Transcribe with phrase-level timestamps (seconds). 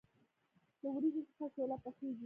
[0.81, 2.19] له وریجو څخه شوله پخیږي.